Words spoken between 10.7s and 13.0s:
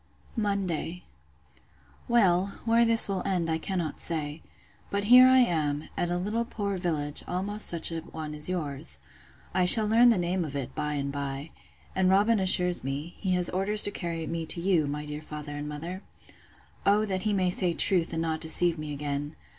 by and by: and Robin assures